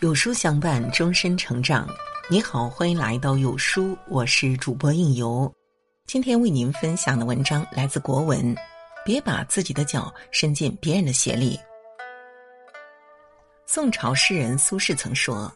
[0.00, 1.86] 有书相伴，终身成长。
[2.30, 5.52] 你好，欢迎来到有书，我是主播应由。
[6.06, 8.56] 今天为您分享的文章来自国文，
[9.04, 11.60] 别把自己的脚伸进别人的鞋里。
[13.66, 15.52] 宋朝诗人苏轼曾说：“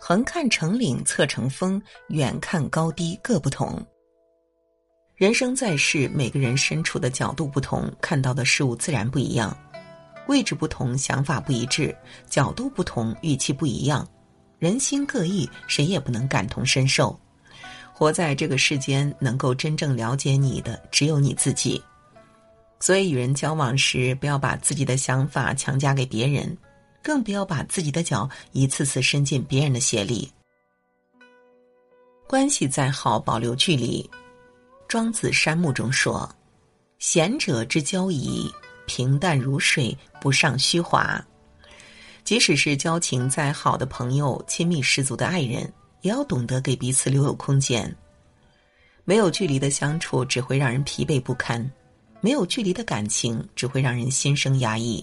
[0.00, 3.78] 横看成岭侧成峰，远看高低各不同。”
[5.16, 9.54] 人生在世，每个人身处的角度不同，看到的事物自然不一样。
[10.28, 11.94] 位置不同，想法不一致，
[12.28, 14.08] 角度不同，语气不一样，
[14.58, 17.18] 人心各异，谁也不能感同身受。
[17.92, 21.82] 活在这个世间，能够真正了解你的，只有你自己。
[22.80, 26.56] 所以，与人交往时，不要把自己的想法强加给别人，
[27.02, 30.30] 更不要把自己的脚一次次伸进别人的鞋里。
[32.26, 34.08] 关系再好，保留距离。
[34.88, 36.28] 庄子《山木》中说
[36.98, 38.50] ：“贤者之交矣。”
[38.94, 41.18] 平淡如水，不上虚华。
[42.24, 45.72] 即使是交情再好的朋友，亲密十足的爱人，
[46.02, 47.90] 也要懂得给彼此留有空间。
[49.04, 51.64] 没有距离的相处，只会让人疲惫不堪；
[52.20, 55.02] 没有距离的感情，只会让人心生压抑。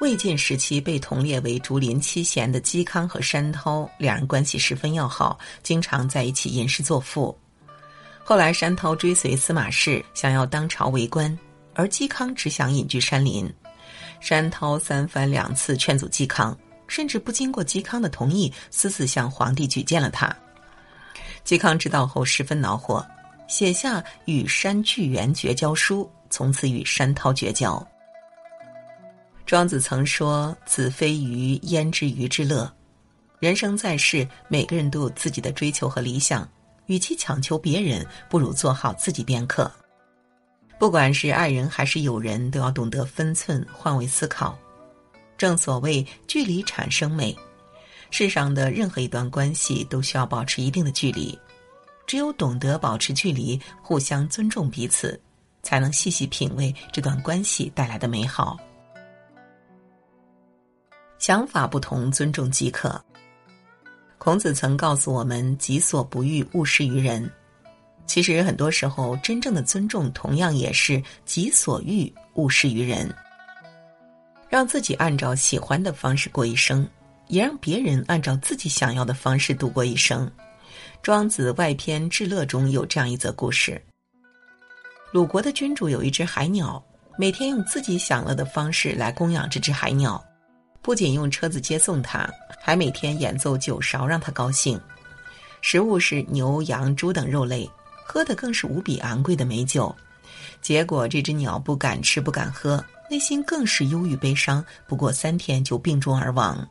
[0.00, 7.38] 魏晋时期被同列为竹林七贤的嵇康和山涛，两人关系十分要好，经常在一起吟诗作赋。
[8.24, 11.38] 后来，山涛追随司马氏，想要当朝为官。
[11.74, 13.52] 而嵇康只想隐居山林，
[14.20, 16.56] 山涛三番两次劝阻嵇康，
[16.86, 20.34] 甚至不经过嵇康的同意，私自向皇帝举荐了他。
[21.44, 23.04] 嵇康知道后十分恼火，
[23.48, 27.84] 写下与山巨源绝交书，从此与山涛绝交。
[29.44, 32.72] 庄子曾说：“子非鱼，焉知鱼之乐？”
[33.40, 36.48] 人生在世，每个人都有自己的追求和理想，
[36.86, 39.70] 与其强求别人，不如做好自己便可。
[40.82, 44.58] 不管是爱人还是友人，都要懂得分寸、换位思考。
[45.38, 47.32] 正所谓“距离产生美”，
[48.10, 51.38] 世上的任何一段关系都需要保持一定的距离。
[52.04, 55.16] 只有懂得保持距离，互相尊重彼此，
[55.62, 58.58] 才能细细品味这段关系带来的美好。
[61.20, 63.00] 想法不同，尊重即可。
[64.18, 67.30] 孔子曾告诉我们：“己所不欲，勿施于人。”
[68.12, 73.10] 其实很多时候，真正的尊重同样也是己所欲勿施于人，
[74.50, 76.86] 让自己按照喜欢的方式过一生，
[77.28, 80.30] 也让别人按照自己想要的方式度过一生。
[81.00, 83.82] 庄子外篇《至乐》中有这样一则故事：
[85.10, 86.84] 鲁国的君主有一只海鸟，
[87.16, 90.22] 每天用自己享乐的方式来供养这只海鸟，
[90.82, 92.28] 不仅用车子接送它，
[92.60, 94.78] 还每天演奏酒勺让它高兴。
[95.62, 97.66] 食物是牛羊猪等肉类。
[98.04, 99.94] 喝的更是无比昂贵的美酒，
[100.60, 104.64] 结果这只鸟不敢吃不敢喝，内心更是忧郁悲伤。
[104.86, 106.68] 不过三天就病重而亡。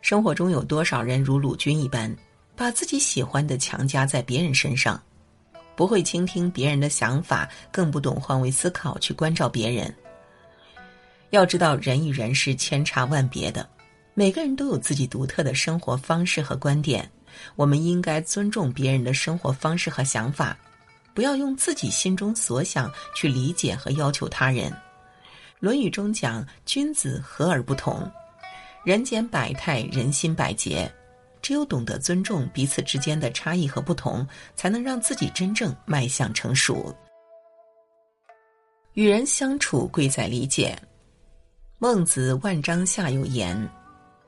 [0.00, 2.14] 生活中有多少人如鲁军一般，
[2.56, 5.00] 把自己喜欢的强加在别人身上，
[5.76, 9.94] 不会倾听别人的想法，更不懂换位思考去关照别人。
[11.30, 13.68] 要知道，人与人是千差万别的，
[14.12, 17.08] 每个人都有自己独特的生活方式和观点。
[17.56, 20.56] 我们应该尊重别人的生活方式和想法，
[21.14, 24.70] 不要用自己心中所想去理解和要求他人。
[25.60, 28.10] 《论语》中讲：“君子和而不同。”
[28.84, 30.92] 人间百态，人心百结，
[31.40, 34.26] 只有懂得尊重彼此之间的差异和不同，
[34.56, 36.92] 才能让自己真正迈向成熟。
[38.94, 40.76] 与人相处，贵在理解。
[41.78, 43.56] 孟子《万章下》有言。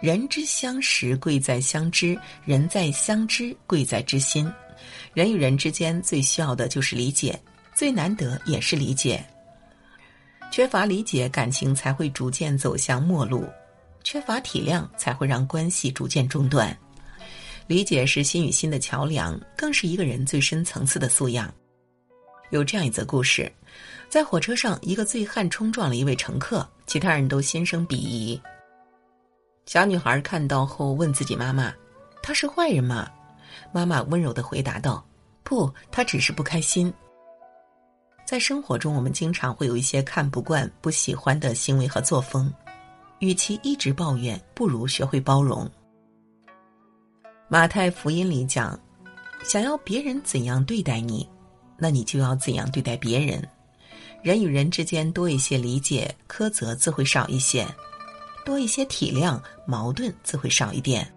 [0.01, 4.51] 人之相识，贵在相知；人在相知，贵在知心。
[5.15, 7.41] 人与人之间最需要的就是理解，
[7.75, 9.25] 最难得也是理解。
[10.51, 13.45] 缺乏理解，感情才会逐渐走向陌路；
[14.03, 16.77] 缺乏体谅，才会让关系逐渐中断。
[17.67, 21.53] 理解是心与心的桥梁，更是一个人最深层次的素养。
[22.51, 23.51] 有这样一则故事：
[24.09, 28.39] 在火车上，一个醉汉冲撞了一位乘客，其他人都心生鄙夷。
[29.67, 31.73] 小女孩看到后问自己妈妈
[32.23, 33.11] ：“他是坏人吗？”
[33.73, 35.05] 妈妈温柔的回答道
[35.43, 36.93] ：“不，他只是不开心。”
[38.27, 42.53] 在生活中，我们经常会有一些看不惯、不喜欢的行为和作风，
[43.19, 45.69] 与其一直抱怨，不如学会包容。
[47.49, 48.79] 马太福音里讲
[49.45, 51.29] ：“想要别人怎样对待你，
[51.77, 53.47] 那你就要怎样对待别人。
[54.23, 57.67] 人与人之间多一些理解，苛责自会少一些。”
[58.45, 61.11] 多一些体谅，矛盾自会少一点。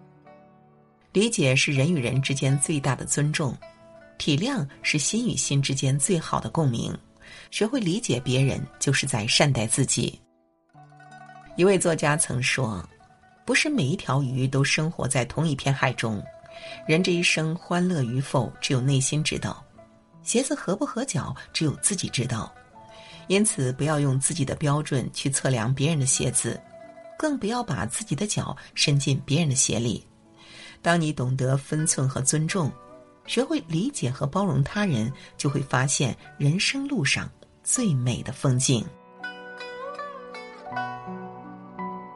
[1.12, 3.56] 理解是人与人之间最大的尊重，
[4.18, 6.96] 体谅是心与心之间最好的共鸣。
[7.52, 10.20] 学会理解别人，就是在善待自己。
[11.56, 12.88] 一位作家曾说
[13.46, 16.24] ：“不是每一条鱼都生活在同一片海中。
[16.88, 19.64] 人这一生欢乐与否，只有内心知道；
[20.24, 22.54] 鞋子合不合脚，只有自己知道。
[23.28, 26.60] 因此，不要用自己的标准去测量别人的鞋子，
[27.18, 30.06] 更不要把自己的脚伸进别人的鞋里。
[30.82, 32.72] 当你懂得分寸和尊重，
[33.26, 37.30] 学会理解和包容他人，就会发现人生路上
[37.64, 38.86] 最美的风景。